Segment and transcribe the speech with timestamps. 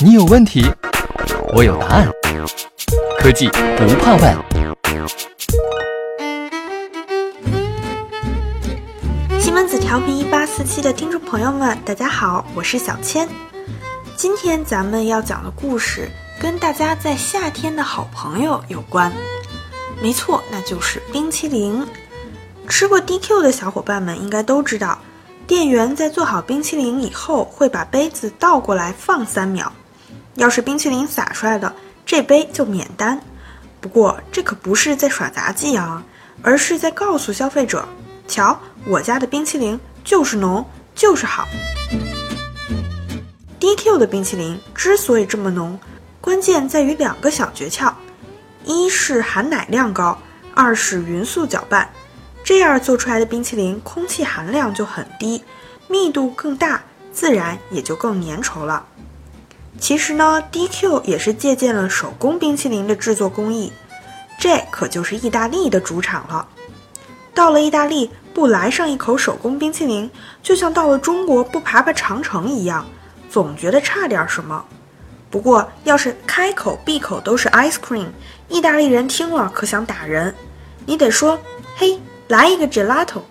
[0.00, 0.64] 你有问题，
[1.54, 2.08] 我有答案。
[3.18, 4.36] 科技不怕问。
[9.40, 13.28] 西门子调频一八四七的听众朋友们，大家好，我是小千。
[14.16, 16.08] 今天咱们要讲的故事
[16.40, 19.12] 跟大家在夏天的好朋友有关。
[20.00, 21.86] 没错，那就是冰淇淋。
[22.68, 24.98] 吃过 DQ 的小伙伴们应该都知道。
[25.48, 29.72] 店员在做好冰淇淋以后，会把杯子倒过来放三秒。
[30.34, 33.18] 要是冰淇淋洒出来的，这杯就免单。
[33.80, 36.04] 不过这可不是在耍杂技啊，
[36.42, 37.88] 而是在告诉消费者：
[38.28, 40.62] 瞧，我家的冰淇淋就是浓，
[40.94, 41.48] 就是好。
[43.58, 45.80] DQ 的冰淇淋之所以这么浓，
[46.20, 47.90] 关键在于两个小诀窍：
[48.66, 50.18] 一是含奶量高，
[50.54, 51.88] 二是匀速搅拌。
[52.48, 55.44] 这样做出来的冰淇淋，空气含量就很低，
[55.86, 58.86] 密度更大，自然也就更粘稠了。
[59.78, 63.70] 其实呢，DQ 也是借鉴了手工冰淇淋的制作工艺，
[64.38, 66.48] 这可就是意大利的主场了。
[67.34, 70.10] 到了意大利不来上一口手工冰淇淋，
[70.42, 72.86] 就像到了中国不爬爬长城一样，
[73.28, 74.64] 总觉得差点什么。
[75.28, 78.06] 不过要是开口闭口都是 ice cream，
[78.48, 80.34] 意大利人听了可想打人。
[80.86, 81.38] 你得说，
[81.76, 82.00] 嘿。
[82.28, 83.22] 来一个 gelato。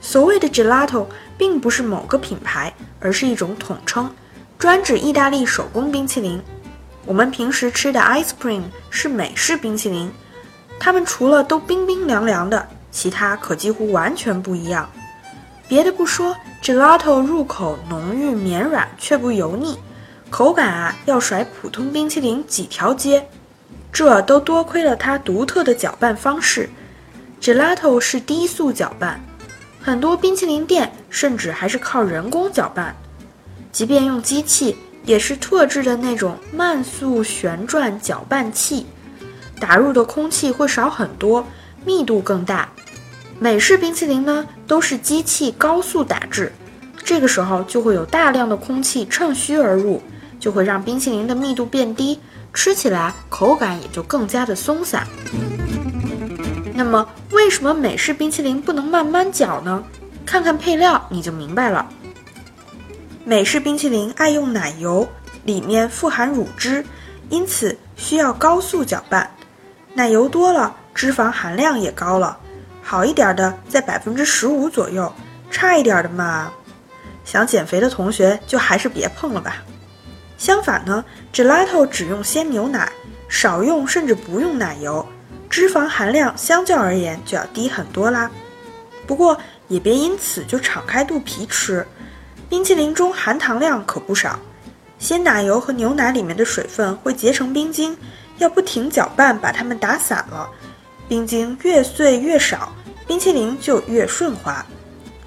[0.00, 1.06] 所谓的 gelato
[1.38, 4.14] 并不是某个品牌，而是一种统称，
[4.58, 6.42] 专指意大利手工冰淇淋。
[7.06, 10.12] 我们平时吃的 ice cream 是美式冰淇淋，
[10.78, 14.88] 它们除了都冰冰凉凉的，其他可几乎完全不一样。
[15.66, 19.78] 别的不说，gelato 入口浓郁绵软却不油腻，
[20.28, 23.26] 口感啊要甩普通冰淇淋几条街。
[23.92, 26.68] 这都多亏了它独特的搅拌方式。
[27.42, 29.20] Gelato 是低速搅拌，
[29.80, 32.94] 很多冰淇淋店甚至还是靠人工搅拌。
[33.72, 38.86] 即便用机器，也是特制的那种慢速旋转搅拌器，
[39.58, 41.44] 打入的空气会少很多，
[41.84, 42.68] 密度更大。
[43.40, 46.52] 美式冰淇淋呢，都是机器高速打制，
[47.02, 50.00] 这个时候就会有大量的空气趁虚而入，
[50.38, 52.20] 就会让冰淇淋的密度变低，
[52.54, 55.04] 吃起来口感也就更加的松散。
[56.74, 59.82] 那么，为什么美式冰淇淋不能慢慢搅呢？
[60.24, 61.86] 看看配料你就明白了。
[63.24, 65.06] 美式冰淇淋爱用奶油，
[65.44, 66.84] 里面富含乳汁，
[67.28, 69.30] 因此需要高速搅拌。
[69.94, 72.38] 奶油多了，脂肪含量也高了。
[72.82, 75.12] 好一点的在百分之十五左右，
[75.50, 76.52] 差一点的嘛，
[77.24, 79.56] 想减肥的同学就还是别碰了吧。
[80.38, 82.90] 相反呢，gelato 只用鲜牛奶，
[83.28, 85.06] 少用甚至不用奶油。
[85.52, 88.30] 脂肪含量相较而言就要低很多啦，
[89.06, 91.86] 不过也别因此就敞开肚皮吃，
[92.48, 94.38] 冰淇淋中含糖量可不少，
[94.98, 97.94] 鲜奶油和牛奶里面的水分会结成冰晶，
[98.38, 100.48] 要不停搅拌把它们打散了，
[101.06, 102.72] 冰晶越碎越少，
[103.06, 104.64] 冰淇淋就越顺滑，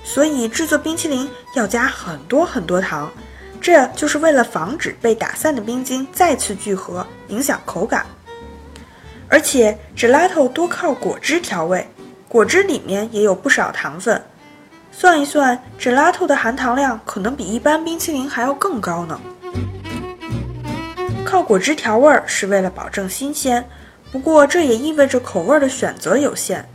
[0.04, 3.12] 所以制作冰淇淋要加很多很多糖，
[3.62, 8.04] 这就是为了防止被打散的冰晶再次聚合，影响口感。
[9.36, 11.86] 而且，gelato 多靠果汁调味，
[12.30, 14.24] 果汁里面也有不少糖分。
[14.94, 19.20] 算一算，gelato 的含糖量可能比一般冰淇淋还要更高呢。
[21.26, 23.68] 靠果汁调味儿是为了保证新鲜，
[24.10, 26.66] 不过这也意味着口味的选择有限。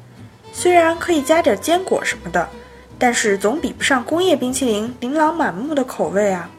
[0.52, 2.46] 虽然可以加点坚果什么的，
[2.98, 6.50] 但是总比不上工业冰淇淋琳琅满目的口味啊。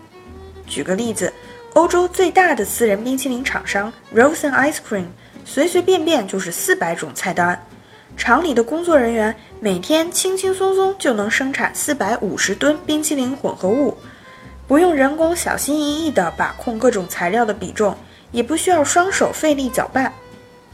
[0.65, 1.31] 举个例子，
[1.75, 5.05] 欧洲最大的私人冰淇淋厂商 Rosen Ice Cream。
[5.45, 7.59] 随随便便就是四百种菜单，
[8.15, 13.97] 厂里的工作人员每天轻轻松松就能生产四百五十吨冰淇淋混合物，
[14.67, 17.95] 不用人工小心翼翼地把控各种材料的比重，
[18.31, 20.11] 也不需要双手费力搅拌，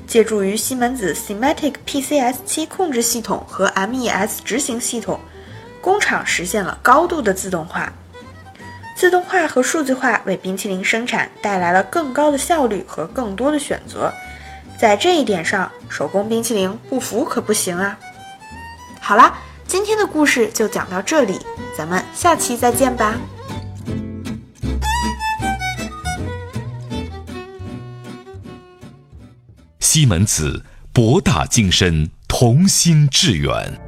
[0.06, 5.20] 借助于西门子 Simatic PCS 七控制系统和 MES 执行系统，
[5.82, 7.92] 工厂实现了高度的自动化。
[8.96, 14.12] 自动化和数字化为冰淇淋生产带来了更高的效率和更多的选择。
[14.80, 17.98] 在这一点上，手工冰淇淋不服可不行啊！
[19.02, 19.36] 好啦，
[19.66, 21.40] 今天的故事就讲到这里，
[21.76, 23.16] 咱们下期再见吧。
[29.80, 30.64] 西门子，
[30.94, 33.87] 博大精深，同心致远。